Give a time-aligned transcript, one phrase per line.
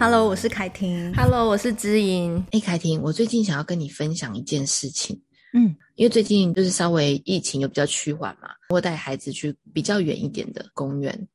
[0.00, 1.12] Hello，我是凯婷。
[1.16, 2.46] Hello，我是知音。
[2.52, 5.20] 哎，凯婷，我最近想要跟你分享一件事情。
[5.52, 11.28] 嗯，因为最近就是稍微疫情又比较趋缓嘛，我带孩子去比较远一点的公园。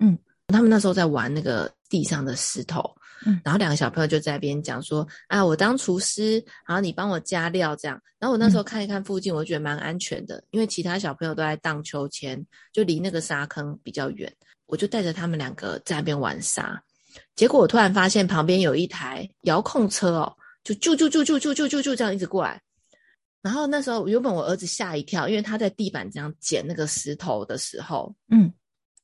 [0.00, 0.18] 嗯，
[0.48, 2.82] 他们那时候在玩那个地上的石头。
[3.24, 14.32] 嗯，然后两个小朋友就在那边讲说：“啊，我当厨师，然后你帮我加料这样。”然后我那时候看一看附近，我觉得蛮安全的，因为其他小朋友都在荡秋千，就离那个沙坑比较远。
[14.66, 16.82] 我就带着他们两个在那边玩沙。
[17.34, 22.60] 结果我突然发现旁边有一台遥控车哦，就啾啾啾啾啾啾啾啾这样一直过来。
[23.42, 28.52] 然后那时候原本我儿子吓一跳，因为他在地板这样捡那个石头的时候，嗯，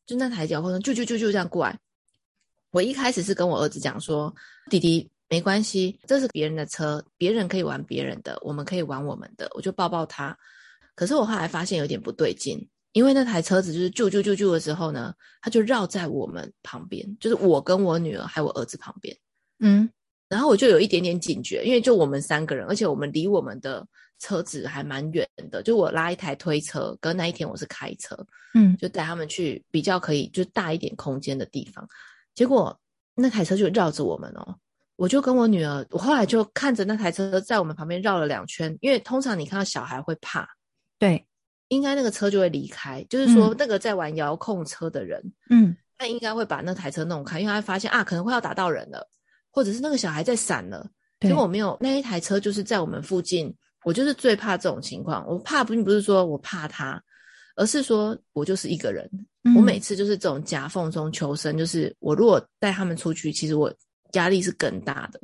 [0.06, 1.78] 就那台遥控车啾啾啾啾这样过来。
[2.70, 4.32] 我一开始是跟我儿子讲说
[4.70, 10.36] ：“弟弟，没关系，这是别人的车，别人可以玩别人的，我们可以玩我们的。”我就抱抱他。
[10.94, 19.16] 可是我后来发现有点不对劲，因为那台车子就是啾啾啾啾的时候呢，他就绕在我们旁边，就是我跟我女儿还有我儿子旁边。
[19.60, 19.88] 嗯，
[20.28, 23.86] 然后我就有一点点警觉，因为就我们三个人，而且我们离我们的
[24.18, 25.62] 车子还蛮远的。
[25.62, 28.16] 就我拉一台推车，跟那一天我是开车，
[28.54, 31.86] 嗯，就带他们去比较可以就大一点空间的地方。
[32.34, 32.78] 结果
[33.14, 34.56] 那台车就绕着我们哦，
[34.96, 40.48] 我就跟我女儿，我后来就看着那台车在我们旁边绕了两圈，因为通常你看到小孩会怕，
[40.98, 41.26] 对，
[41.68, 49.08] 应该那个车就会离开，就是说那个在玩遥控车的人，嗯，他应该会把那台车弄开，因为他发现啊可能会要打到人了，
[49.50, 50.88] 或者是那个小孩在闪了，
[51.20, 57.02] 结果我没有，那一台车就是在我们附近，我就是最怕这种情况，我怕并不是说我怕他，
[57.56, 59.08] 而是说我就是一个人。
[59.56, 63.72] 我每次就是这种夹缝中求生，就是我如果带他们出去，其实我
[64.12, 65.18] 压力是更大的。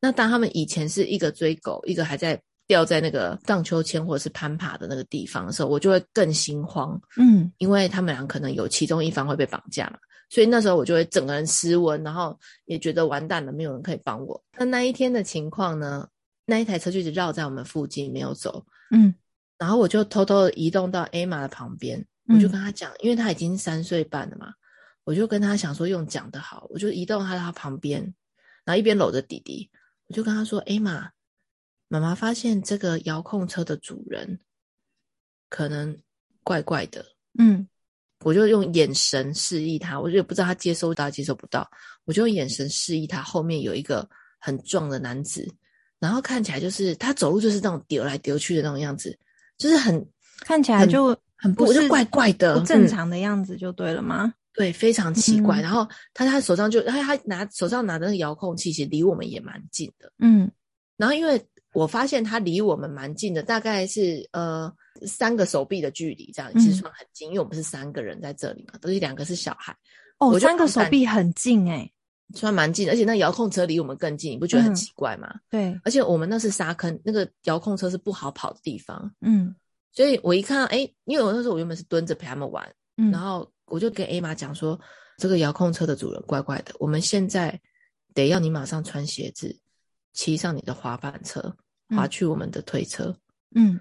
[0.00, 7.00] 那当他们以前是一个追狗，一个还在吊在那个荡秋千或者是攀爬的那个地方的时候，我就会更心慌。
[7.16, 9.98] 嗯，因为他们俩可能有其中一方会被绑架嘛，
[10.30, 14.42] 所以那时候我就会整个人失温，然后也觉得完蛋了，没有人可以帮我。
[14.58, 16.08] 那那一天的情况呢？
[16.44, 18.64] 那一台车就一直绕在我们附近没有走。
[18.90, 19.12] 嗯，
[19.58, 22.06] 然后我就偷偷的移动到 Emma 的旁边。
[22.28, 24.52] 我就跟他讲，因为他已经三岁半了嘛，
[25.04, 28.02] 我就跟他想说用讲的好，我就移动他到他旁边，
[28.64, 29.70] 然后一边搂着弟弟，
[30.08, 31.08] 我就跟他说：“哎妈，
[31.88, 34.38] 妈妈发现这个遥控车的主人
[35.48, 35.96] 可能
[36.42, 37.04] 怪怪的。”
[37.38, 37.66] 嗯，
[38.20, 41.68] 我就用眼神示意他，我就也不知道他接收到接收不到，
[42.04, 44.08] 我就用眼神示意他后面有一个
[44.38, 45.46] 很壮的男子，
[45.98, 49.18] 然后看起来就是他走路就是那种丢来丢去的那种样子，
[49.58, 50.06] 就是很
[50.40, 51.16] 看起来就。
[51.38, 54.24] 很不，是怪怪的，不正常的样子就对了吗？
[54.24, 55.60] 嗯、对，非常奇怪。
[55.60, 60.10] 嗯、然后他他手上就他他拿手上拿的那个遥控器，其实离我们也蛮近的。
[60.18, 60.50] 嗯，
[60.96, 61.38] 然后因为
[61.76, 64.72] 我发现它离我们蛮近的，大概是呃
[65.06, 67.28] 三个手臂的距离，这样其实算很近。
[67.28, 69.76] 嗯、因为我们是三个人在这里嘛，都是两个是小孩。
[70.18, 71.92] 哦，我三个手臂很近诶、欸、
[72.34, 72.94] 算蛮近的。
[72.94, 75.28] 而且那遥控车离我们更近，你不觉得很奇怪吗？
[75.34, 79.12] 嗯、对，而且我们那是沙坑，那个遥控车是不好跑的地方。
[79.20, 79.54] 嗯。
[79.92, 82.66] 所以我一看到，哎、欸，因为我那时候我原本是蹲着陪他们玩，
[82.96, 84.78] 嗯，然后我就跟 A 妈讲说，
[85.18, 87.58] 这个遥控车的主人怪怪的，我们现在
[88.14, 89.58] 得要你马上穿鞋子，
[90.12, 91.54] 骑上你的滑板车，
[91.88, 93.16] 滑去我们的推车，
[93.54, 93.78] 嗯，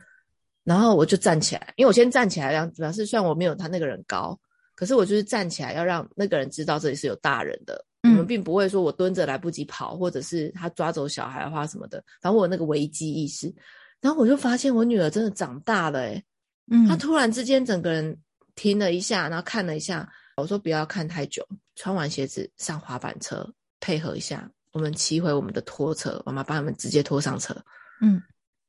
[0.64, 4.40] 然后我就站起来，因为我先站起来，让表示虽然我没有他那个人高，
[4.76, 13.54] 可是我就是站起来要让那个人知道这里是有大人的，嗯，我们并不会说我蹲着来不及跑，或者是他抓走小孩的话什么的，反正我有那个危机意识。
[14.02, 16.24] 然后我就发现我女儿真的长大了，诶，
[16.70, 18.16] 嗯，她突然之间整个人
[18.54, 20.08] 停了一下，然后看了一下，
[20.38, 27.56] 我说不要看太久，穿完鞋子上滑板车，配合一下，我们骑回我们的拖车，妈妈把他们直接拖上车，
[28.02, 28.22] 嗯，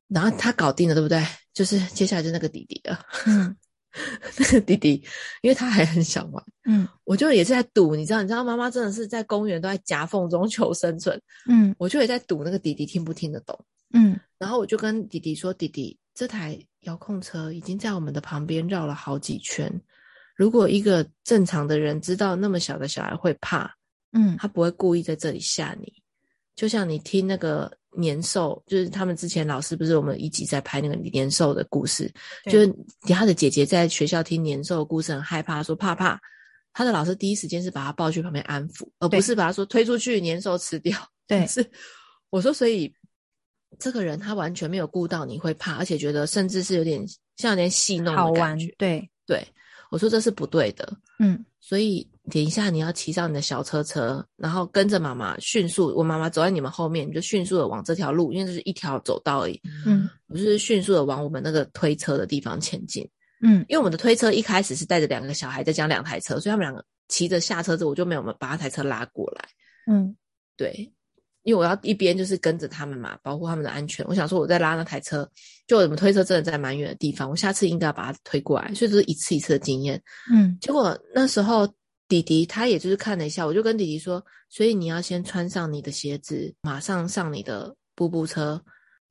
[0.09, 1.25] 然后他搞定了，对不对？
[1.53, 3.57] 就是接下来就那个弟弟了，嗯，
[4.39, 5.03] 那个弟弟，
[5.43, 13.59] 因为他还很想玩，嗯，我就也是在赌，你知道，你知道妈妈真的是在公园都在夹缝中求生存，嗯，我就也在赌那个弟弟听不听得懂。
[13.93, 19.73] 嗯，然后我就跟弟弟说：“弟弟，这台遥控车已经在我们的旁边绕了好几圈。
[20.35, 23.73] 如果一个正常的人知道那么小的小孩会怕，
[24.13, 26.03] 嗯，他不会故意在这里吓你。
[26.57, 32.13] 就像你听那个年兽，就是他们之前老师不是我们一集在拍那个年兽的故事，
[32.51, 32.75] 就是
[33.09, 36.21] 他的姐姐在学校听年兽的故事，很害怕，说怕怕。
[36.73, 40.99] 他的老师第一时间是把他抱去旁边安抚，而不是把他说推出去年兽吃掉。
[41.27, 41.69] 对，是
[42.31, 42.93] 我说，所以。”
[43.79, 47.05] 这个人他完全没有顾到你会怕，而且觉得甚至是有点
[47.37, 48.75] 像有点戏弄的感觉。
[48.79, 49.47] 对对，
[49.91, 50.97] 我说这是不对的。
[51.19, 59.61] 嗯，所以等一下你要骑上你的小车车，然后跟着妈妈迅速，我妈妈走在你们后面，你就迅速的往这条路，因为这是一条走道而已。
[59.87, 63.09] 嗯，我就是迅速的往我们那个推车的地方前进。
[63.43, 69.45] 嗯，因为我们的推车一开始是带着两个小孩，再加两台车，所以他们两个骑着下车之后，我就没有把那台车拉过来。
[69.91, 70.17] 嗯。
[70.59, 70.91] 对，
[71.43, 74.03] 因为我要一边就是跟着他们嘛，保护他们的安全。
[74.09, 75.31] 我想说我在拉那台车，
[75.67, 80.03] 就我们推车真的在蛮远的地方，我下次应该要把它推过来，所以这是一次一次的经验。
[80.33, 81.71] 嗯，结果那时候
[82.09, 88.63] 弟弟他也就是看了一下，我就跟弟弟说，所以你要先穿上你的鞋子，马上上你的步步车。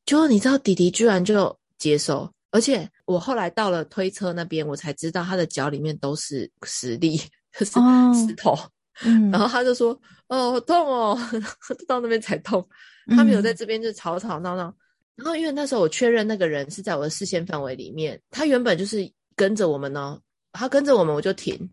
[0.05, 2.31] 结果你知道弟弟居然就接受。
[2.51, 7.17] 而且我后来到了推车那边，我才知道他的脚里面都是石粒，
[7.51, 7.65] 是
[8.15, 8.51] 石头。
[8.51, 8.59] Oh,
[9.03, 9.99] 嗯，然后他就说
[10.29, 11.19] ：“哦，好痛哦！”
[11.85, 12.65] 到那边才痛。
[13.09, 14.73] 他没有在这边就吵吵闹闹。
[15.15, 20.17] 然后因为那时候我确认那个人是在我的视线范围里面，他原本就是跟着我们呢。
[20.53, 21.69] 他跟着我们，我就停。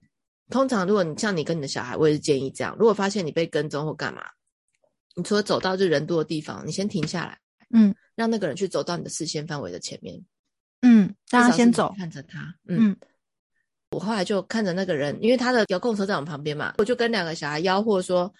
[0.52, 4.22] 通常如果你像你跟你的小孩，我也是建议这样：如果发现你被跟踪或干嘛，
[5.16, 7.38] 你除了走到就人多的地方，你先停下来，
[7.70, 10.22] 嗯，让那个人去走到你的视线范围的前面。
[10.82, 12.40] 嗯，让他先走，看着他。
[12.66, 12.96] 嗯，嗯，
[13.90, 18.32] 我后来就看着那个人，因为他的遥控车在我们旁边嘛，我就跟两个小孩吆喝说：“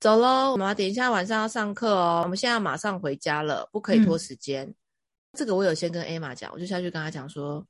[0.00, 4.66] 走喽，我们等一下晚上要上课哦，我们现在要马上回家了，不可以拖时间。
[4.66, 4.74] 嗯”
[5.38, 7.64] 这个我有先跟艾玛讲，我就下去跟他讲说：“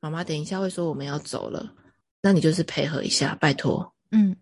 [0.00, 1.72] 妈妈等一下会说我们要走了，
[2.26, 4.34] 那你就是配合一下，拜托。”嗯，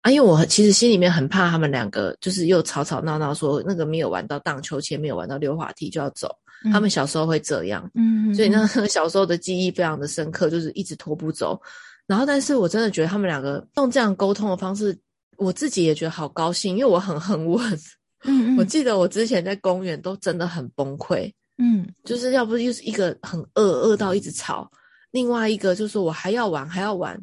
[0.00, 6.34] 啊，因为我其实心里面很怕他们两个，就是又吵吵闹闹说那个没有玩到荡秋千，没有玩到溜滑梯就要走。
[6.72, 11.60] 他们小时候会这样，嗯，所以那小时候的记忆非常的深刻，就是一直拖不走。
[12.08, 14.98] 然后，但是我真的觉得他们两个用这样沟通的方式，
[15.36, 17.78] 我自己也觉得好高兴，因为我很很稳。
[18.24, 24.70] 嗯，我记得我之前在公园都真的很崩溃，嗯，就是要不就是一个很饿，饿到一直吵，
[25.10, 27.20] 另外一个就是说我还要玩，还要玩。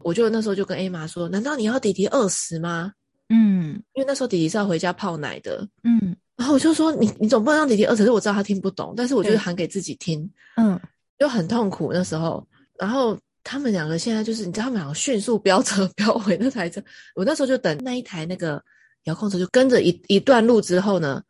[0.00, 2.92] 我就那时候就跟艾玛说：“难道你要弟弟饿死吗？”
[3.30, 6.16] 嗯，因为那时候弟弟是要回家泡奶的，嗯。
[6.36, 10.80] 然后我就说你，你总不能让弟弟饿，可是我知道他听不懂，但是我就是喊给自己听，嗯，
[11.18, 12.46] 就很痛苦那时候。
[12.78, 16.80] 然后他们两个现在就是，你知道他们两个迅速飙车 飙回那台车，
[17.16, 18.62] 我那时候就等那一台那个
[19.04, 21.20] 遥控车就跟着一一段路之后呢，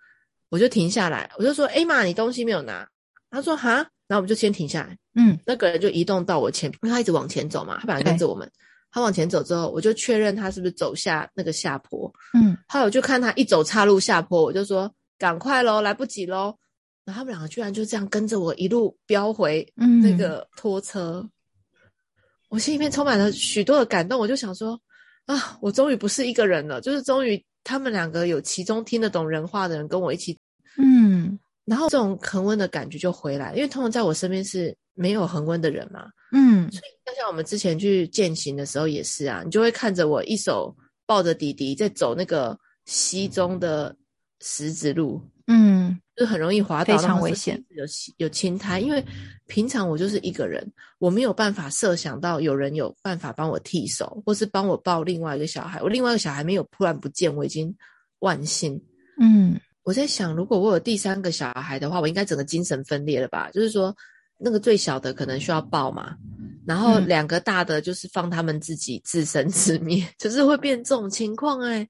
[0.50, 2.86] 我就停下来，我就说，艾玛，你东西没有拿？
[3.30, 3.76] 他说哈，
[4.06, 8.48] 然后我们就先停下来，嗯，那个人就移动到我前，因为他一直往前走嘛，他本来跟着我们。
[8.90, 12.10] 他往前走之后，我就确认他是不是走下那个下坡。
[12.32, 16.56] 嗯，后来我就看他一走岔路下坡，我就说赶快喽，来不及喽。
[17.04, 21.20] 然后他们两个居然就这样跟着我一路飙回那个拖车。
[21.22, 21.30] 嗯，
[22.48, 24.80] 我心里面充满了许多的感动，我就想说
[25.26, 30.38] 啊，我终于不是一个人了，就是终于他们两个有其中听得懂人话的人跟我一起。
[30.78, 31.38] 嗯，
[31.68, 36.08] 然后这种恒温的感觉就回来，因为通常在我身边是没有恒温的人嘛。
[36.32, 40.74] 嗯，所以像像我们之前去践行的时候也是啊，你就会看着我一手
[41.06, 43.94] 抱着弟弟在走那个溪中的
[44.40, 47.84] 石子路，嗯，就很容易滑倒，非常危险，有
[48.18, 48.78] 有青苔。
[48.80, 49.04] 因为
[49.46, 55.82] 平常我就是一个人，我没有办法设想到有人有办法帮我替手，或是帮我抱另外一个小孩。
[55.82, 57.74] 我另外一个小孩没有突然不见，我已经
[58.18, 58.80] 万幸。
[59.20, 59.58] 嗯，
[59.88, 63.48] 我在想，如果我有第三个小孩的话，我应该整个精神分裂了吧？
[63.52, 63.96] 就是说。
[64.40, 66.14] 那个最小的可能需要抱嘛，
[66.64, 71.88] 然后两个大的就是放他们自己自生自灭，嗯、 就是会变这种情况哎、欸，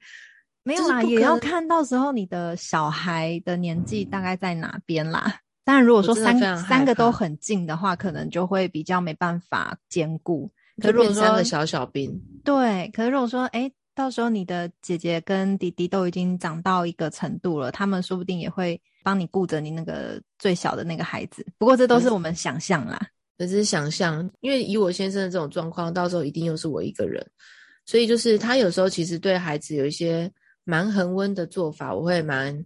[0.62, 5.40] 没有啦，也要看到时候你的小孩的年纪大概在哪边啦。
[5.62, 10.50] 当然，如果说三三个都很近的话，可能就会比较没办法兼顾。
[10.80, 13.70] 可如果说三个小小兵，对，可是如果说哎。
[13.98, 21.44] 到时候你的姐姐跟弟弟都已经长到一个程度了，他们说不定也会帮你顾着你那个最小的那个孩子。
[21.58, 22.96] 不过这都是我们想象啦，
[23.36, 24.30] 这只是想象。
[24.38, 27.26] 因为以我先生的这种状况，到时候一定又是我一个人，
[27.86, 30.30] 所以就是他有时候其实对孩子有一些
[30.62, 32.64] 蛮恒温的做法，我会蛮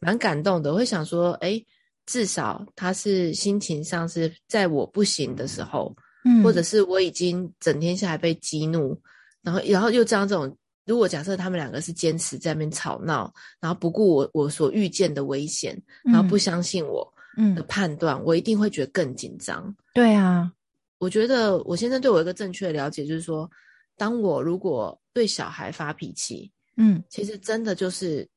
[0.00, 0.72] 蛮感动的。
[0.72, 1.62] 我会想说，哎，
[2.06, 5.94] 至少他是心情上是在我不行的时候，
[6.24, 8.98] 嗯，或者是我已经整天下来被激怒，
[9.42, 10.56] 然后然后又这样这种。
[10.90, 17.08] 如果假设他们两个是坚持在那边吵闹，然后不顾我我所遇见的危险，然后不相信我
[17.54, 19.72] 的判断，嗯、我一定会觉得更紧张。
[19.94, 20.50] 对啊，
[20.98, 23.48] 我觉得我现在对我一个正确的了解就是说，
[23.96, 28.28] 当我如果对小孩发脾气，嗯，其实真的就是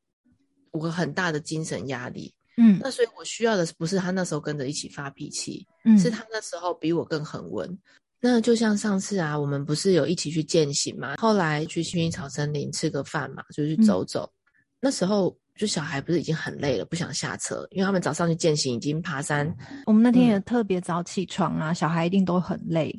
[0.70, 2.32] 我很大的精神压力。
[2.58, 7.80] 嗯，那所以我需要的不是他那时候跟着一起发脾气，嗯，是他那时候比我更恒温。
[8.25, 11.15] 那就像上次啊，我们不是有一起去践行嘛？
[11.18, 14.24] 后来去薰衣草森林吃个饭嘛，就去走走。
[14.24, 14.48] 嗯、
[14.80, 19.53] 那时候就小孩不是已经很累了，不想下车，因为他们早上去践行，已经爬山。
[19.86, 22.98] 我们那天也特别早起床啊，嗯、小孩一定都很累。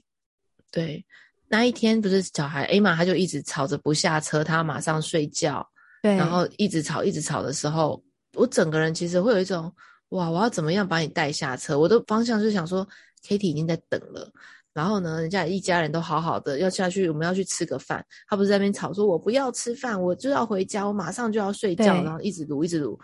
[0.70, 1.02] 对，
[1.48, 5.66] 那一天不是小孩，艾玛他就一直吵着不下车，他要马上睡觉。
[6.02, 8.04] 对，然后一直吵，一直吵的时候，
[8.34, 9.74] 我整个人其实会有一种
[10.10, 11.78] 哇，我要怎么样把你带下车？
[11.78, 12.86] 我的方向就是想说
[13.26, 14.30] ，Kitty 已经在等了。
[14.74, 22.98] 然后呢，人家一家人都好好的要下去，我们要去吃个饭，他不是在那边吵说，我不要吃饭，我就要回家，我马上就要睡觉，然后一直撸一直撸，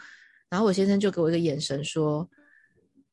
[0.48, 2.28] 然后我先生就给我一个眼神说，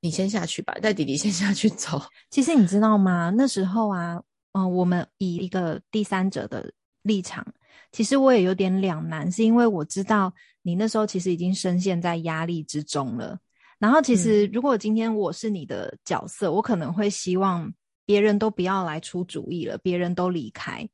[0.01, 2.01] 你先下去吧，带弟弟先下去走。
[2.31, 3.31] 其实你知道吗？
[3.37, 4.15] 那时候啊，
[4.53, 6.73] 嗯、呃，我们以一个第三者的
[7.03, 7.45] 立场，
[7.91, 10.33] 其实我也有点两难，是因为我知道
[10.63, 13.37] 你那时候其实已经深陷在压力之中了。
[13.77, 17.71] 然后，其实如果今天我是你的角色，嗯、我可能会希望。
[18.07, 20.89] 别人都不要来出主意了，别人都离开。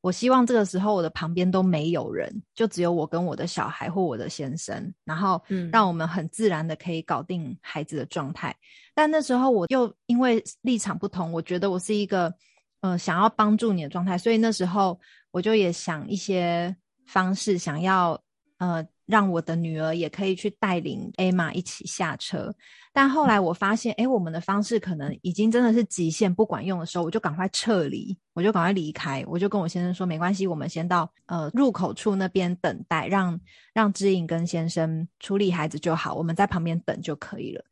[0.00, 8.50] 我希望这个时候我的旁边都没有人，就只有我跟我的小孩或我的先生，然后让我们很自然的可以搞定孩子的状态。
[8.50, 8.58] 嗯、
[8.94, 12.34] 但那时候我又因为立场不同，我觉得我是一个
[12.80, 15.00] 呃想要帮助你的状态，所以那时候
[15.30, 18.20] 我就也想一些方式，想要
[18.58, 18.86] 呃。
[19.08, 22.54] 让我的女儿也可以去带领 Emma 一起下车，
[22.92, 33.40] 但后来我发现，哎，我们的方式可能已经真的是极限不管用的时候，我就赶快撤离，我就赶快离开，我就跟我先生说，没关系，我们先到呃入口处那边等待，让
[33.72, 37.64] 让知颖跟先生处理孩子就好，我们在旁边等就可以了。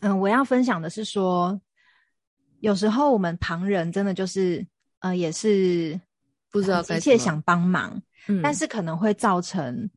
[0.00, 1.60] 嗯，我要分享的是说，
[2.60, 4.66] 有时候我们旁人真的就是
[5.00, 6.00] 呃也是
[6.50, 9.90] 不知道，急切想帮忙，嗯，但是可能会造成。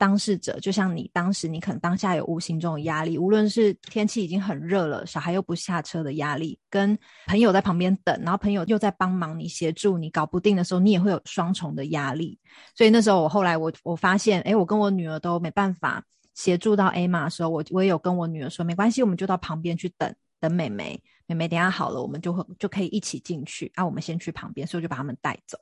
[0.00, 12.38] 当事者就像你，当时你可能当下有无形中的压力，无论是天气已经很热了，小孩又不下车的压力，跟朋友在旁边等，然后朋友又在帮忙你协助你搞不定的时候，你也会有双重的压力。
[12.74, 16.02] 所以那时候我后来我我发现，诶，我跟我女儿都没办法
[16.34, 25.58] 协助到 Emma 的时候，我我也有跟我女儿说，没关系，我们就到旁边去等等妹妹，妹妹等下好了，我们就会就可以一起进去，啊，我们先去旁边，所以我就把他们带走。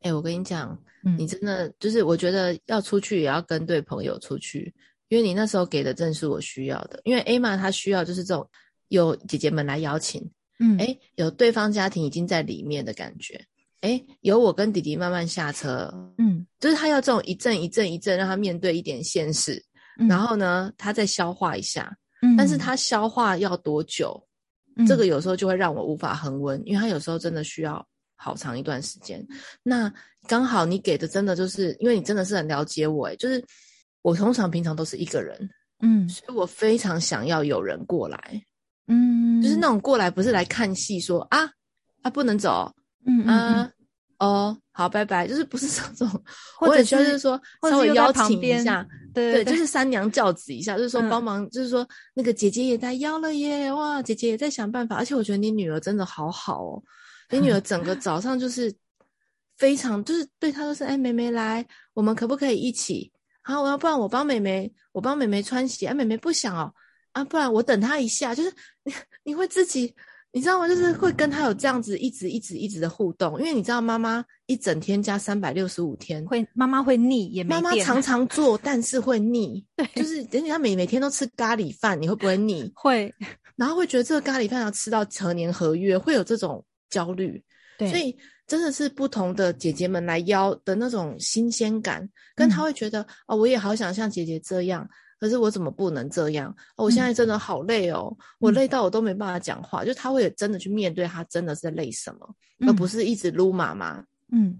[0.00, 0.78] 哎、欸，我跟你讲，
[1.16, 4.72] 你真的就是，我觉得要出去也要跟对朋友出去，
[5.08, 7.00] 因为你那时候给的正是我需要的。
[7.02, 8.48] 因为 Emma 她需要就是这种
[8.88, 10.22] 有姐姐们来邀请，
[10.60, 13.34] 嗯，哎、欸，有对方家庭已经在里面的感觉，
[13.80, 19.60] 哎、欸，有我跟弟弟慢慢下车，嗯，就是他要这种一阵一阵一阵让他面对一点现实，
[19.98, 24.24] 嗯、然后呢，他再消化一下，嗯，但是他消化要多久？
[24.76, 27.84] 嗯、这个有时候就会让我无法恒温，因为他有时候真的需要。
[28.18, 29.24] 好长一段时间，
[29.62, 29.90] 那
[30.26, 33.42] 刚好你给的真的就是，因为你真的是很了解我，诶，就是
[34.02, 35.48] 我通常平常都是一个人，
[35.80, 38.42] 嗯，所以我非常想要有人过来，
[38.88, 41.48] 嗯，就是那种过来不是来看戏说啊
[42.02, 42.74] 啊不能走，
[43.06, 43.70] 嗯啊。
[44.18, 46.08] 哦好拜拜，就是不是这种，
[46.58, 48.84] 或者就是说稍微邀请一下，
[49.14, 56.82] 对对，就是三娘教子一下，就是说帮忙，就是说那个姐姐也在邀了耶，哇，姐姐也在想办法，而且我觉得你女儿真的好好哦。
[57.30, 58.74] 你女儿整个早上就是
[59.56, 63.12] 非常，就是对她都是，哎，妹妹来，我们可不可以一起？
[63.42, 66.72] 好，我要不然我帮妹妹，我帮妹妹穿鞋，啊，妹妹不想哦，
[67.12, 68.52] 啊，不然我等她一下，就是
[68.84, 68.92] 你
[69.24, 69.94] 你会自己，
[70.32, 70.68] 你知道吗？
[70.68, 82.70] 就是会跟她有这样子一直一直一直的互动，因为你知道妈妈一整天加三百六十五天，会妈妈会腻，也没妈妈常 常做，但是会腻，对，就是等你她每每天都吃咖喱饭，你会不会腻？
[82.74, 83.14] 会，
[83.56, 86.64] 然后会觉得这个咖喱饭要吃到何年何月，会有这种。
[86.90, 87.42] 焦虑，
[87.78, 88.16] 对，所以
[88.46, 94.88] 真的是不同的姐姐们来邀的那种新鲜感，跟她会觉得、嗯、哦，我也好想像姐姐这样，
[95.20, 96.50] 可是我怎么不能这样？
[96.76, 99.84] 哦，我现在真的好累哦，嗯、我累到我都没办法讲话。
[99.84, 104.02] 嗯、就她会真的去面对，她真的是在累什么，嗯、而不是一直撸妈妈。
[104.32, 104.58] 嗯，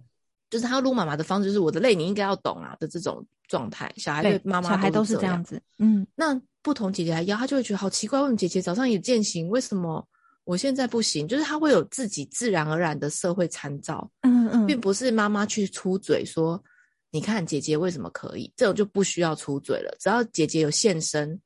[0.51, 3.91] 就是她撸妈妈的方式，就是我的累你应该要懂啊的这种状态。
[3.97, 5.63] 小孩对妈妈，小孩都是这样子。
[5.79, 10.07] 嗯，那不同姐姐来邀，她就会觉得好奇怪，为什么姐姐早上也践行，为什么？
[10.49, 16.59] 我现在不行，就是他会有自己自然而然的社会参照，嗯嗯，并不是妈妈去出嘴说，
[17.11, 21.39] 你看姐姐为什么可以，这种就不需要出嘴了，只要姐姐有现身。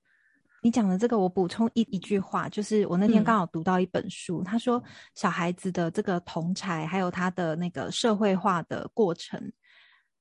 [0.62, 4.80] 你讲的这个，我补充一一句话，就是我那天刚好读到一本书，嗯、他说
[5.16, 9.52] 小孩子的这个同才，还有他的那个社会化的过程，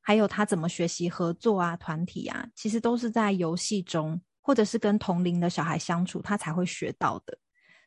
[0.01, 7.37] 还有他怎么学习合作啊、团体啊，其实都是在游戏中，或者是跟同龄的小孩相处，他才会学到的。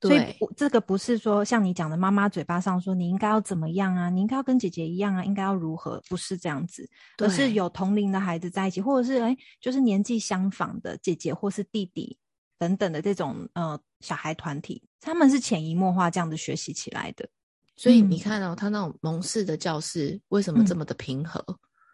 [0.08, 6.02] 所以，这个不是说像你讲的，妈妈嘴巴上说你应该要怎么样啊，你应该要跟姐姐一样啊，应该要如何？
[6.08, 12.16] 不是这样子，而是有同龄的孩子在一起，或者是哎，就是年纪相仿的姐姐或是弟弟
[12.58, 17.28] 等等的这种呃小孩团体，他们是潜移默化这样子学习起来的。
[17.76, 21.44] 所以你看到、哦、他那种蒙氏的教室为什么这么的平和？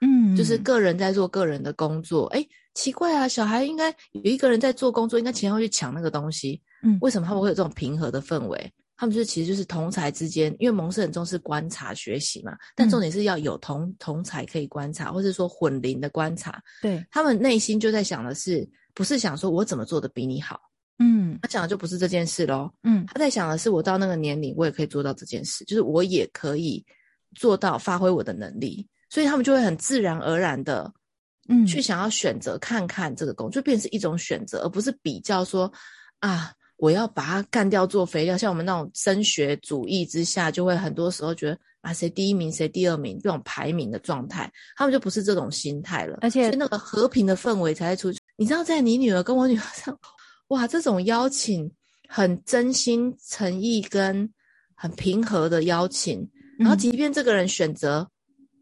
[0.03, 2.27] 嗯，就是个人在做个人的工作。
[2.29, 6.61] 哎，奇怪啊，小孩应该有一个人在做工作，应该前后去抢那个东西。
[6.83, 8.73] 嗯，为什么他们会有这种平和的氛围？
[8.97, 12.53] 他们就是其实就是同才之间，因为蒙氏很重视观察学习嘛。
[12.77, 16.63] 但重点是要有同同才可以观察，或者说混龄的观察。
[16.83, 20.61] 对，他们内心就在想的是，不是想说我怎么做的比你好，
[20.99, 22.71] 嗯，他讲的就不是这件事喽。
[22.83, 26.85] 嗯，他在想的是，我到那个年龄，我也可以做到这件事，就是我也可以
[27.35, 30.93] 做到发挥我的能力，所以他们就会很自然而然的，
[31.49, 35.73] 嗯，去想要选择看看这个工作，就变成是一种选择，而不是比较说
[36.19, 36.53] 啊。
[36.81, 46.19] 我要把它干掉做肥料，像我们那种升学主义之下，就会很多时候觉得啊，谁第一名谁第二名这种排名的状态，他们就不是这种心态了。
[46.23, 48.19] 而且那个和平的氛围才会出去。
[48.37, 49.97] 你知道，在你女儿跟我女儿上，
[50.49, 51.71] 哇，这种邀请
[52.09, 54.29] 很真心诚意跟
[54.75, 56.27] 很平和的邀请，
[56.59, 58.09] 然后即便这个人选择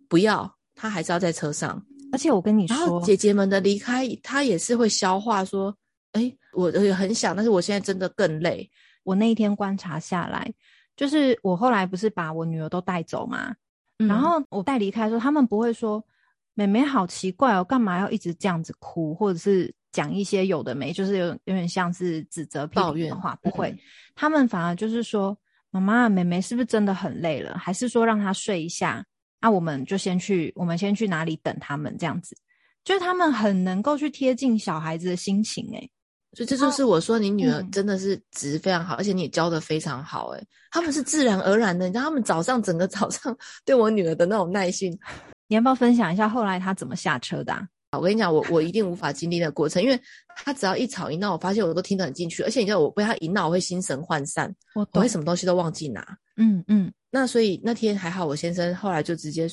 [0.08, 1.80] 不要，他还是要在车上。
[2.10, 5.72] 而且我跟你说，姐姐们的离开，她也是会消化说。
[6.12, 8.68] 哎，我也很想，但是我现在真的更累。
[9.04, 10.52] 我那一天观察下来，
[10.96, 13.54] 就是我后来不是把我女儿都带走嘛，
[13.98, 16.04] 嗯、然后我带离开的时候，他们不会说
[16.54, 23.70] “妹妹好奇怪哦，干嘛要一直这样子哭”，或者是讲一些有的没，就是有有点像是指责、抱怨的话，不会。
[23.70, 23.78] 嗯、
[24.14, 25.36] 他们反而就是说
[25.70, 27.56] ：“妈妈，妹妹是不是真的很累了？
[27.56, 29.04] 还是说让她睡一下？
[29.40, 31.96] 那、啊、我们就先去，我们先去哪里等他们？
[31.96, 32.36] 这样子，
[32.82, 35.90] 就是他们很能够去贴近小孩子的心情、欸，诶
[36.34, 40.38] 所以这就是我说，你女儿真的是值非常好，嗯、而且你也教的非常好、欸。
[40.38, 44.96] 诶他们是 自然而然的，你知道，他们早上整个早上对我女儿的那种耐心，
[45.48, 47.66] 你要不要分享一下后来她怎么下车的、啊？
[47.96, 49.98] 我跟你讲，我我一定无法经历那个过程，因为
[50.36, 56.02] 她只要一吵一闹，我发现我都听得很进去，而且你知道，我被她一闹，我会心神涣散，我，会什么东西都忘记拿。
[56.36, 59.48] 嗯嗯，嗯那所以那天还好，我先生后来就直接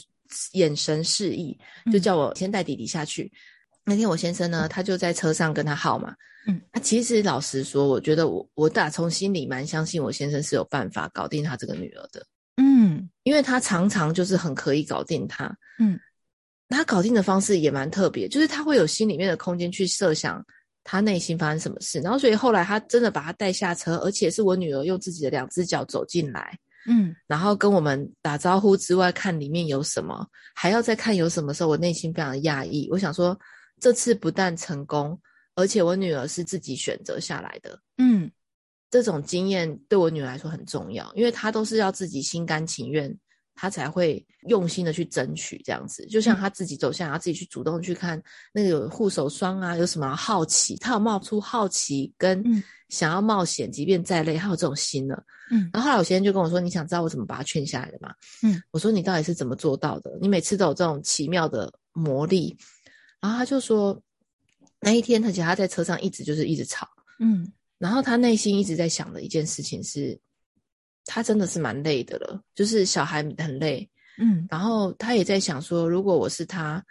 [0.51, 1.57] 眼神示意，
[1.93, 3.23] 就叫我先带弟弟下去。
[3.23, 3.31] 嗯、
[3.85, 6.13] 那天我先生呢，他就在车上跟他耗嘛。
[6.47, 12.25] 嗯，那其实老实说，我觉得我我打从心里蛮相信我先生是有办法搞定他这个女儿的。
[12.57, 15.55] 嗯，因为他常常就是很可以搞定他。
[15.79, 15.99] 嗯，
[16.69, 20.43] 他搞定的方式也蛮特别，就是他会有心里面的空间去设想
[20.83, 26.57] 他内心发生什么事，然后所以后来他真的把他带下车，而且是我女儿用自己的两只脚走进来。
[26.87, 32.87] 嗯，然后跟我们打招呼之外，看里面有什么，还要再看有什么时候，我内心非常的讶异。
[32.91, 33.35] 我想说，
[33.79, 35.19] 这次不但成功。
[35.57, 38.29] 而且我女儿是自己选择下来的，嗯，
[38.91, 43.17] 这种经验对我女儿来说很重要，因为她都是要自己心甘情愿，
[43.55, 46.05] 她才会用心的去争取这样子。
[46.07, 48.21] 就像她自己走向，她，自己去主动去看
[48.53, 52.43] 那个有护手霜啊，有什么好奇，她有冒出好奇跟
[52.89, 55.23] 想要冒险，即便再累，她有这种心了。
[55.51, 60.11] 嗯，然后后来我先生就跟我说：“你想知道我怎么把她劝下来的吗？”嗯，我说：“你到底是怎么做到的？
[60.19, 62.57] 你每次都有这种奇妙的魔力。”
[63.21, 64.01] 然后他就说。
[64.81, 66.87] 那一天，他其实他在车上一直就是一直吵，
[67.19, 70.19] 嗯，然后他内心一直在想的一件事情是，
[71.05, 76.83] 他真的是蛮累的了，就是小孩很累，嗯，然后他也在想说，如果我是他，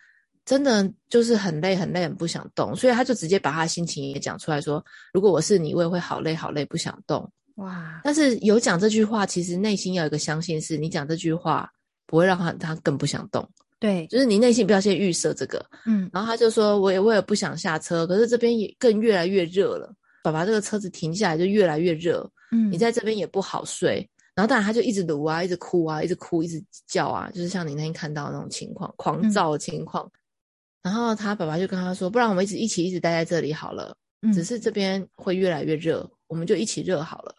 [0.44, 8.00] 真的就是很累很累很不想动，所以他就直接把他的心情也讲出来说，如果我是你，我也会好累好累不想动，哇！
[8.02, 11.70] 但是有讲这句话，其实内心要有一个相信，是你讲这句话
[12.06, 13.48] 不会让他他更不想动。
[13.84, 30.14] 对，就是你内心不要先预设这个，嗯，然后他就说，我也我也不想下车，可是这边也更越来越热了，爸爸这个车子停下来就越来越热，嗯，你在这边也不好睡，然后当然他就一直撸啊，一直哭啊，一直哭，一直叫啊，就是像你那天看到的那种情况，狂躁的情况，嗯、
[30.84, 37.34] 然后他爸爸就跟他说，不然我们一直一起一直待在这里好了，嗯，只是这边会越来越热，我们就一起热好了，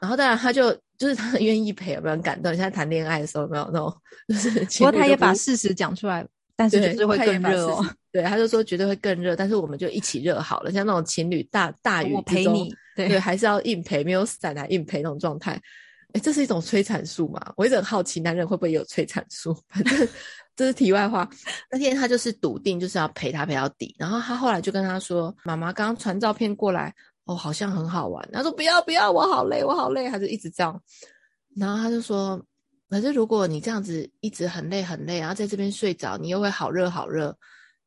[0.00, 0.72] 然后当然他就。
[0.96, 2.52] 就是他很愿意陪，有没有很感动？
[2.52, 3.92] 你现在谈恋爱的时候有没有那种？
[4.28, 6.26] 就是 不，不过他也把事实讲出来，
[6.56, 7.84] 但是就是会更热哦。
[8.12, 10.70] 对，他就说绝对会更热，但是我们就一起热好了。
[10.70, 15.60] 像那种情侣大大雨，我陪你，对，对，还是要硬陪，没有伞来硬陪那种状态。
[16.12, 17.52] 哎，这是一种催产素嘛？
[17.56, 19.52] 我一直很好奇，男人会不会有催产素？
[19.68, 20.08] 反正
[20.54, 21.28] 这是题外话。
[21.68, 23.92] 那天他就是笃定，就是要陪他陪到底。
[23.98, 28.28] 然后他后来就跟他说：“妈妈刚刚传照片过来。”哦，好像很好玩。
[28.32, 30.78] 他说：“不要不要，我好累，我好累。”他就一直这样。
[31.56, 32.38] 然后他就说
[32.90, 37.36] ：“可是如果你这样子一直很累很累，然后在这边睡着，你又会好热好热。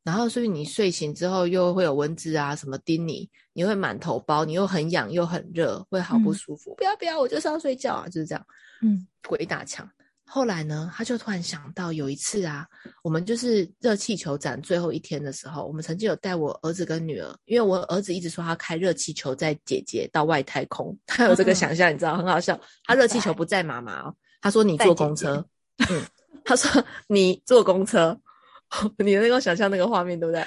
[0.03, 6.71] 然后所以你睡醒之后又会有蚊子啊什么叮你，你会满头包，你又很痒又很热，会好不舒服。
[6.71, 8.45] 嗯、不要不要，我就是要睡觉啊，就是这样。
[8.81, 9.87] 嗯，鬼打墙。”
[10.29, 12.67] 后来呢，他就突然想到有一次啊，
[13.01, 22.59] 我们就是热气球展最后一天的时候，我们曾经有带我儿子跟女儿，因为我儿子一直说他开热气球载姐姐到外太空， 他有这个想象，嗯、你知道很好笑。
[22.83, 25.37] 他热气球不载妈妈哦，他说你坐公车，
[25.77, 26.03] 姐姐嗯，
[26.43, 28.19] 他说你坐公车，
[28.97, 30.45] 你能够想象那个画面对不对？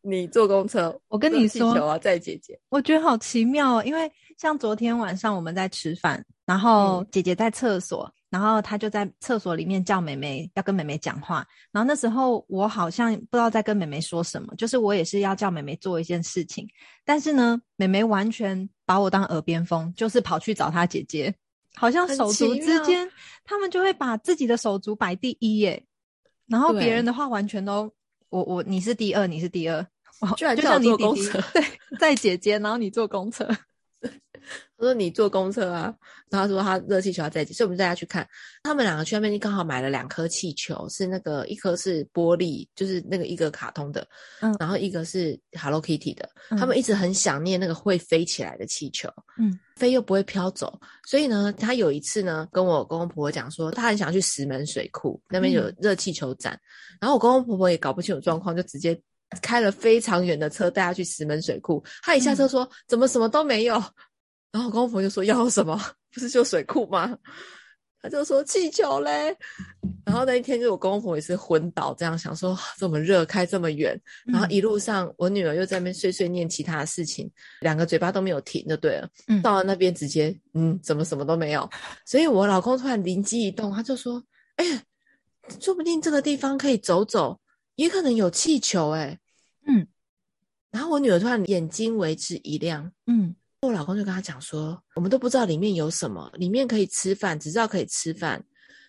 [0.00, 8.04] 你坐公车，我跟你说，气球啊载姐姐，我觉得好奇妙哦，因为像昨天晚上我们在吃饭，然后姐姐在厕所。
[8.06, 11.46] 嗯然后他就在厕所里面叫妹妹，要跟妹妹讲话。
[11.72, 16.68] 然后那时候我好像不知道在跟妹妹说什么，就是我也是要叫妹妹做一件事情。
[17.04, 21.34] 但是呢，妹妹完全把我当耳边风，就是跑去找她姐姐，
[21.74, 23.10] 好像手足之间，
[23.44, 25.82] 他们就会把自己的手足摆第一耶，
[26.46, 27.90] 然后别人的话完全都
[28.28, 29.86] 我我你是第二，你是第二，
[30.36, 31.64] 居然叫我坐公车，对，
[31.98, 33.48] 在姐姐，然后你坐公车。
[34.78, 35.92] 他说你坐公车啊，
[36.30, 38.26] 然后他说他热气球要在一起，所以我们带他去看。
[38.62, 44.06] 他们两个去那边刚好买了两颗气球，是那个一颗是玻璃，就是那个一个卡通的，
[44.40, 46.28] 嗯，然后一个是 Hello Kitty 的。
[46.50, 50.78] 嗯、他们一直很想念那个会飞起来的气球，嗯，飞又不会飘走。
[51.04, 59.00] 所以呢，他有一次呢，跟我公公婆婆讲说，他很想去石门水库那边有热气球展，嗯、然后我公公婆婆也搞不清楚状况，就直接
[59.42, 61.82] 开了非常远的车带他去石门水库。
[62.02, 63.82] 他一下车说，嗯、怎么什么都没有？
[64.52, 65.78] 然后我公公婆婆就说要什么？
[66.12, 67.16] 不是就水库吗？
[68.00, 69.36] 他就说气球嘞。
[70.06, 77.30] 然后那一天就我公公婆婆也是昏倒，这样想说这么热开这么远，然后一路上我女儿又在那边碎碎念其他的事情，
[77.60, 79.08] 两个嘴巴都没有停就对了。
[79.26, 81.68] 嗯，到了那边直接嗯，怎么什么都没有？
[82.06, 84.22] 所以我老公突然灵机一动，他就说
[84.56, 84.82] ：“哎，
[85.60, 87.38] 说不定这个地方可以走走，
[87.74, 89.18] 也可能有气球哎。”
[89.66, 89.86] 嗯，
[90.70, 93.34] 然后我女儿突然眼睛为之一亮，嗯。
[93.62, 98.42] 我老公就跟他讲说，我们都不知道里面有什么，里面可以吃饭，只知道可以吃饭，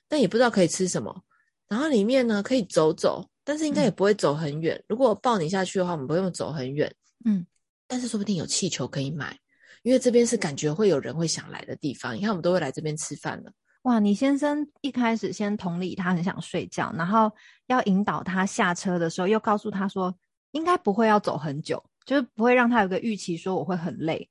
[0.07, 1.23] 但也不知道可以吃什么。
[1.67, 4.75] 然后里面呢可以走走，但是应该也不会走很远。
[4.75, 6.93] 嗯、如果我抱你下去的话，我们不用走很远。
[7.25, 7.43] 嗯，
[7.87, 9.35] 但是说不定有气球可以买，
[9.81, 12.15] 因为这边是感觉会有人会想来的地方。
[12.15, 13.51] 你看，我们都会来这边吃饭了。
[13.83, 17.31] 哇，你先生一开始先同理他很想睡觉，然后
[17.65, 20.15] 要引导他下车的时候，又告诉他说
[20.51, 24.29] 应该不会要走很久，就是不会让他有个预期说我会很累。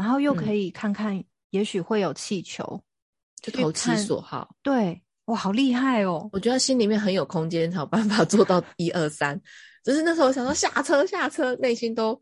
[0.00, 2.82] 然后又可以看看，也许会有气球，嗯、
[3.42, 4.56] 就投其所好。
[4.62, 6.26] 对，哇，好厉害哦！
[6.32, 9.38] 我觉得心里面很有空间，才有办法做到一二三。
[9.84, 12.18] 只是那时候想说下车下车，内心都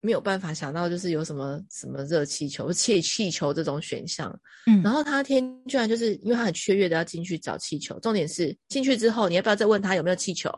[0.00, 4.36] 没有办法想到，就是有什么什么热气球、气气球这种选项。
[4.66, 7.96] 嗯，然后他天居然就是因为他很雀跃的要进去找气球。
[8.00, 10.50] 重点是进去之后，你要不要再问他有没有气球？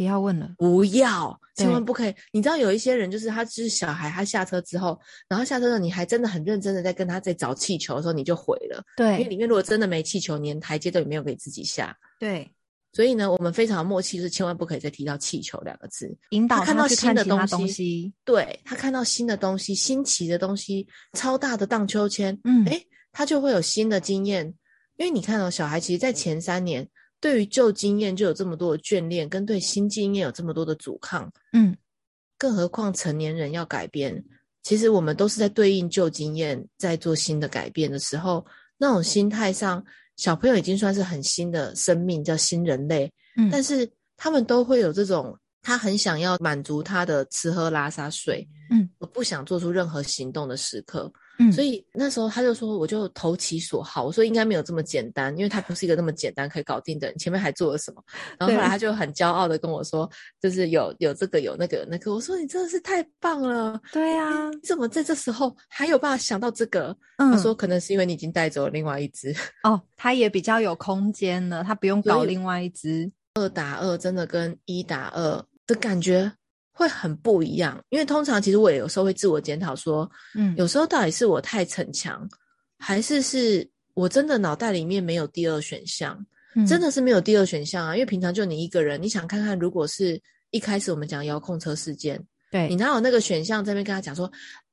[0.00, 2.14] 不要问了，不要，千万不可以。
[2.32, 8.82] 你知道有一些人，就是他就是小孩，他下车之后，然后下车的你还真的很认真的在跟他在找气球的时候，你就毁了。
[8.96, 11.94] 对，因为里面如果真的没气球，连台阶都没有给自己下。
[12.18, 12.50] 对，
[12.94, 24.46] 所以呢，我们非常默契，就是千万不可以再提到气球两个字，引导他，他看到新的东西，东西对，他看到新的东西，新奇的东西，超大的荡秋千，嗯，诶，他就会有新的经验。
[24.96, 26.88] 因为你看到、哦、小孩，其实在前三年。
[27.20, 31.76] 对于旧经验就有这么多的眷恋，跟对新经验有这么多的阻抗，嗯，
[32.38, 34.24] 更何况成年人要改变，
[34.62, 38.44] 其实我们都是在对应旧经验，在做新的改变的时候，
[38.78, 39.84] 那种心态上，
[40.16, 51.12] 小朋友已经算是很新的生命，叫新人类，嗯，但是他们都会有这种，他很想要满足他的吃喝拉撒睡，嗯，我不想做出任何行动的时刻。
[51.40, 54.04] 嗯，所以那时候他就说，我就投其所好。
[54.04, 57.16] 我说应该没有这么简单，因为他不是一个那么简单可以搞定的人。
[57.16, 58.02] 前面还做了什么？
[58.38, 60.08] 然后后来他就很骄傲的跟我说，
[60.40, 62.12] 就是有有这个有那个有那个。
[62.12, 63.80] 我说你真的是太棒了。
[63.90, 66.94] 对呀，你怎么在这时候还有办法想到这个？
[67.16, 69.34] 嗯，他说可能是因为你已经带走了另外一只。
[69.64, 73.10] 哦，他也比较有空间了，他不用搞另外一只。
[73.34, 76.30] 二打二真的跟一打二的感觉。
[76.80, 82.26] 会很不一样，因为通常其实我也有时候会自我检讨说，嗯，有时候到底是我太逞强，
[82.78, 86.18] 还是是我真的脑袋里面没有第二选项？
[86.56, 87.94] 嗯，真的是没有第二选项啊！
[87.94, 90.18] 因为平常就你一个人，你想看看，如果是
[90.52, 92.18] 一开始我们讲遥控车事件，
[92.50, 94.28] 对，你哪有那个选项在那边跟他讲说，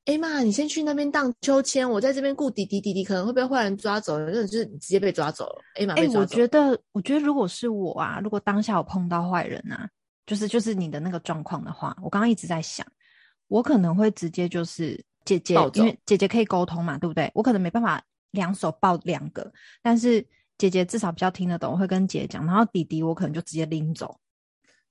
[0.05, 5.61] 哎妈，你先去那边荡秋千，我在这边顾滴滴滴滴可能会被坏人抓走，那就是你直接被抓走了。
[5.75, 9.89] 哎妈，哎，我觉得，我觉得如果是我啊，如果当下我碰到坏人啊。
[10.27, 12.85] 就是就是你的那个状况的话，我刚刚一直在想，
[13.47, 17.31] 我可能会直接就是姐姐，因为姐姐可以沟通嘛，对不对？
[17.33, 20.23] 我可能没办法两手抱两个，但是
[20.57, 22.45] 姐姐至少比较听得懂，我会跟姐姐讲。
[22.45, 24.19] 然后弟弟我可能就直接拎走。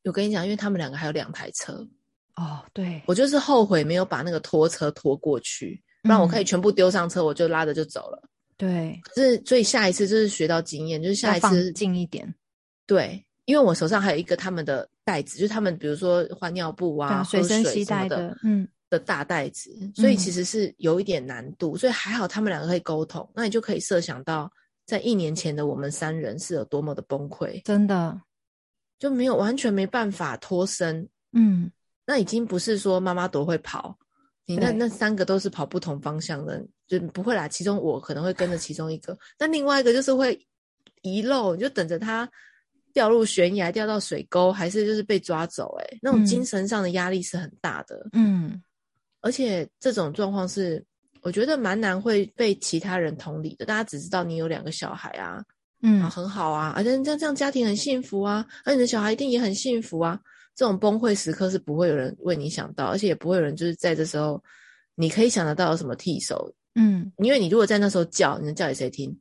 [0.04, 1.86] 我跟你讲，因为他们两个还有两台车
[2.36, 8.22] 哦，对，我就是后悔没有把那个拖车拖过去，不然我可以全部丢上车，我就拉着就走了。
[8.56, 12.32] 对，可是所以下一次就是学到经验，就是下一次近一点。
[12.86, 14.86] 对，因为我手上还有一个他们的。
[15.06, 24.50] 袋子就是他们，比如说换尿布啊，随身携带的，嗯，的大袋子，所以其实是有一点难度，嗯、所以还好他们两个可以沟通，那你就可以设想到，
[24.84, 28.20] 在一年前的我们三人是有多么的崩溃，真的
[28.98, 31.70] 就没有完全没办法脱身，嗯，
[32.04, 33.96] 那已经不是说妈妈多会跑，
[34.44, 40.44] 你那那三个都是跑不同方向的，就不会啦，其中我可能会跟着其中一个，那另外一个就是会
[41.02, 42.28] 遗漏，你就等着他。
[42.96, 45.76] 掉入悬崖，掉到水沟，还是就是被抓走？
[45.80, 48.08] 诶，那种精神上的压力是很大的。
[48.14, 48.58] 嗯，
[49.20, 50.82] 而且这种状况是
[51.20, 53.66] 我觉得蛮难会被其他人同理的。
[53.66, 55.44] 大家只知道你有两个小孩啊，
[55.82, 60.18] 嗯，很好啊，而且这样这样家庭很幸福啊，而你的小孩一定也很幸福啊。
[60.54, 64.42] 这种崩溃时刻是不会有人为你想到，而且也不会有人就是在这时候，
[64.94, 69.14] 你可以想得到有什么替手，嗯，因为你如果在那时候叫，你能叫给谁听？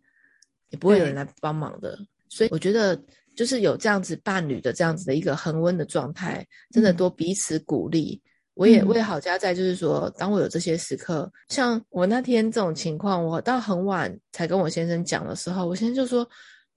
[0.69, 1.99] 也不会有人来帮忙的。
[2.29, 2.97] 所以我觉得。
[3.35, 8.21] 就是有这样子伴侣的这样子的一个恒温的状态，真的多彼此鼓励。
[8.23, 16.25] 嗯、我也我也好加在，就是说，当我有这些时刻，像我那天这种情况，我到很晚才跟我先生讲的时候，我先生就说：“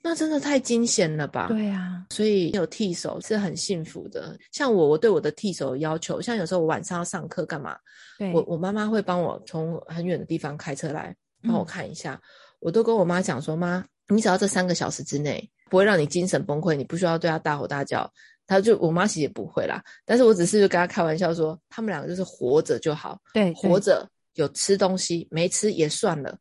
[0.03, 4.37] 那真的太惊险了吧？”对啊，所以有替手是很幸福的。
[4.51, 7.77] 像我，我对我的替手有要求，像有时候我晚上要上课干嘛，
[8.19, 12.23] 对我我妈妈会帮我从很远的地方开车来帮我看一下，嗯、
[12.59, 18.11] 我都跟我妈讲说：“妈，你只要这三个小时之内。”不会让你精神崩溃，你不需要对他大吼大叫，
[18.47, 19.83] 他就我妈其实也不会啦。
[20.05, 26.39] 但是我只是就跟他开玩笑说，他们两个就是活着就好，对，活着有吃东西，没吃也算了，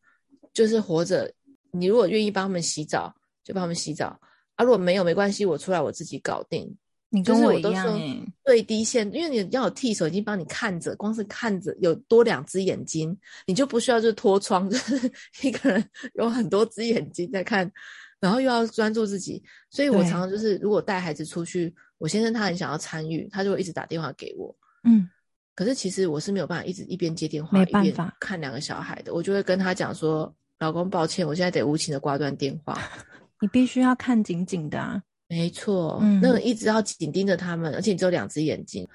[0.54, 1.32] 就是活着。
[1.72, 3.14] 你如果愿意帮他们洗澡，
[3.44, 4.08] 就帮他们洗澡
[4.56, 6.76] 啊；如果没有，没关系，我出来我自己搞定。
[7.10, 15.12] 你跟我一样欸，最低限，因为你要有替手已经帮你看着，光是看着有多两只眼睛，你就不需要就脱窗，就是
[15.44, 17.72] 一个人有很多只眼睛在看。
[18.20, 24.56] 然后又要专注自己，所以我常常就是，如果带孩子出去，我先生他很想要参与，他就会一直打电话给我。
[24.84, 25.08] 嗯，
[25.56, 29.14] 可是其实我是没有办法一直一边接电话，一边看两个小孩的。
[29.14, 32.82] 我就会跟他讲说：“老公，抱歉，我现在得无情的挂断电话。”
[33.40, 35.00] 你必须要看紧紧的啊！
[35.28, 38.88] 没错，嗯，那个一直要紧盯着他们，而且你只有两只眼睛。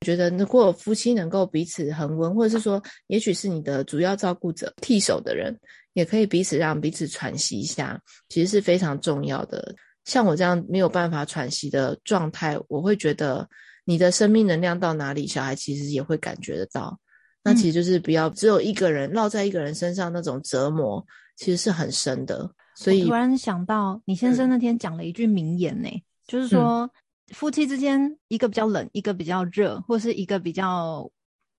[0.00, 5.56] 我觉得如果夫妻能够彼此恒温，或者是说，也许是你的主要照顾者、替手的人。
[5.92, 9.74] 也可以彼此让彼此喘息一下，其实是非常重要的。
[10.04, 13.48] 像我这样没有办法喘息的状态，我会觉得
[13.84, 16.98] 你的生命能量到哪里，小孩其实也会感觉得到。
[17.42, 21.04] 那其实就是不要只有一个人落在一个人身上，那种折磨
[21.36, 22.50] 其实是很深的。
[22.74, 26.90] 所以突然想到，你先生那天讲了一句名言呢、欸，嗯、就是说
[27.34, 31.10] 夫妻之间一个比较冷，一个比较热，或是一个比较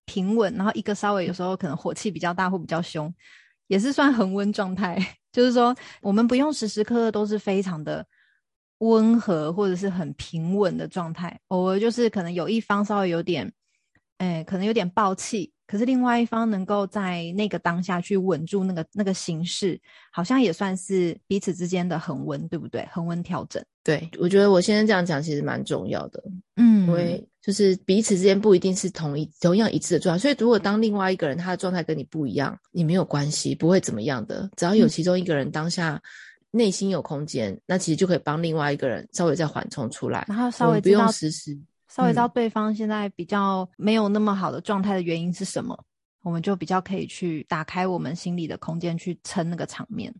[0.04, 3.12] 平稳，然后一个稍微有时候可能火气比较大或比较凶。
[3.68, 4.98] 也是算恒温状态，
[5.32, 8.06] 就是说，我们不用时时刻刻都是非常的
[8.78, 13.50] 温和或者是很平稳的状态，偶尔就是可能有一方稍微有点，
[14.18, 22.86] 哎，可能有点暴气，可是另外一方能够在那个当下去稳住那个那个形势，好像也算是彼此之间的恒温，对不对？
[22.92, 23.64] 恒温调整。
[23.84, 26.22] 对，我觉得我现在这样讲其实蛮重要的，
[26.56, 34.48] 嗯，因为就是彼此之间不一定是同一同样一致的状态，所以如果当另外一个人他的状态跟你不一样，你没有关系，不会怎么样的。
[34.56, 36.00] 只要有其中一个人当下
[36.52, 45.84] 内心有空间，嗯、那其实就可以帮另外一个人稍微再缓冲出来，然后稍微不用实时，稍微知道对方现在比较没有那么好的状态的原因是什么，嗯、
[46.22, 50.14] 我们就比较可以去打开我们心里的空间去撑那个场面。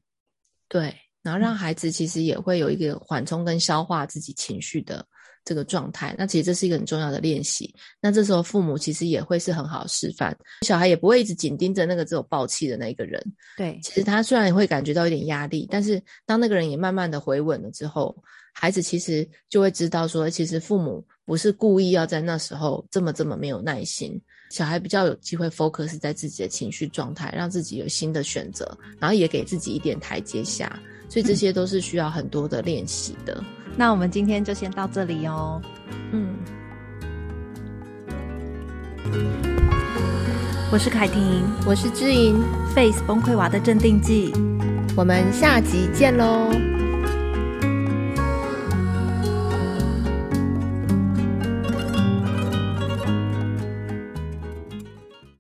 [0.69, 0.93] 对。
[1.25, 5.07] 然后让孩子其实也会有一个缓冲跟消化自己情绪的
[5.45, 7.75] 这个状态，那其实这是一个很重要的练习。
[8.01, 13.23] 那这时候父母其实也会是很好示范，小孩也不会一直紧盯着那个只有爆气的那一个人。
[13.57, 18.17] 对，其实他虽然也会感觉到一点压力，但是当那个人也慢慢的回稳了之后，
[18.53, 24.21] 孩子其实就会知道说，其实父母不是故意要在那时候这么这么没有耐心。
[24.53, 30.79] 小孩比较有机会 focus 在自己的情绪状态，让自己有新的选择，然后也给自己一点台阶下。
[31.09, 33.35] 所以这些都是需要很多的练习的。
[33.39, 33.73] 嗯。
[33.79, 35.59] 那我们今天就先到这里哦。
[36.13, 36.35] 嗯，
[40.71, 42.39] 我是凯婷，我是知盈
[42.75, 44.35] ，Face 崩溃娃的镇定剂。
[44.95, 46.82] 我们下集见喽。